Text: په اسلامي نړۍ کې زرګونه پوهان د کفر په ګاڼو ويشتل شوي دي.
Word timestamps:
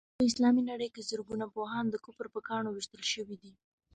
په 0.17 0.23
اسلامي 0.29 0.61
نړۍ 0.71 0.89
کې 0.95 1.07
زرګونه 1.09 1.45
پوهان 1.55 1.85
د 1.89 1.95
کفر 2.05 2.27
په 2.33 2.39
ګاڼو 2.47 2.69
ويشتل 2.73 3.03
شوي 3.13 3.35
دي. 3.43 3.51